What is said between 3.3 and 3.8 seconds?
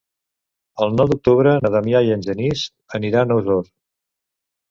a Osor.